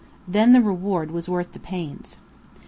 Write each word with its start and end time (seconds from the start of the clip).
Then 0.27 0.51
the 0.51 0.61
reward 0.63 1.11
was 1.11 1.29
worth 1.29 1.51
the 1.51 1.59
pains. 1.59 2.17